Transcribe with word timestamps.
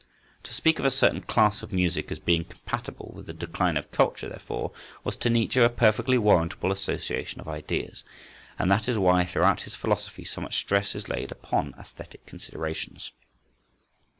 To 0.41 0.51
speak 0.55 0.79
of 0.79 0.85
a 0.85 0.89
certain 0.89 1.21
class 1.21 1.61
of 1.61 1.71
music 1.71 2.11
as 2.11 2.17
being 2.17 2.43
compatible 2.43 3.11
with 3.13 3.27
the 3.27 3.33
decline 3.33 3.77
of 3.77 3.91
culture, 3.91 4.27
therefore, 4.27 4.71
was 5.03 5.15
to 5.17 5.29
Nietzsche 5.29 5.59
a 5.59 5.69
perfectly 5.69 6.17
warrantable 6.17 6.71
association 6.71 7.39
of 7.39 7.47
ideas, 7.47 8.03
and 8.57 8.71
that 8.71 8.89
is 8.89 8.97
why, 8.97 9.25
throughout 9.25 9.61
his 9.61 9.75
philosophy, 9.75 10.23
so 10.25 10.41
much 10.41 10.57
stress 10.57 10.95
is 10.95 11.07
laid 11.07 11.31
upon 11.31 11.73
æsthetic 11.73 12.25
considerations. 12.25 13.11